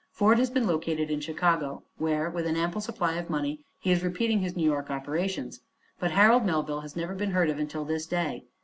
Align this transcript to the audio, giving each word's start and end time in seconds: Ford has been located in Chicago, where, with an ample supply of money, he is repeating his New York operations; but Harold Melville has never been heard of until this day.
Ford 0.09 0.39
has 0.39 0.49
been 0.49 0.65
located 0.65 1.11
in 1.11 1.19
Chicago, 1.19 1.83
where, 1.99 2.27
with 2.27 2.47
an 2.47 2.55
ample 2.55 2.81
supply 2.81 3.17
of 3.17 3.29
money, 3.29 3.59
he 3.79 3.91
is 3.91 4.01
repeating 4.01 4.39
his 4.39 4.55
New 4.57 4.65
York 4.65 4.89
operations; 4.89 5.59
but 5.99 6.09
Harold 6.09 6.43
Melville 6.43 6.81
has 6.81 6.95
never 6.95 7.13
been 7.13 7.33
heard 7.33 7.51
of 7.51 7.59
until 7.59 7.85
this 7.85 8.07
day. 8.07 8.45